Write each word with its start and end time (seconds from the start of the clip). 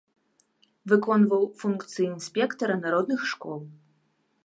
Выконваў 0.93 1.45
функцыі 1.65 2.07
інспектара 2.15 2.81
народных 2.87 3.19
школ. 3.35 3.59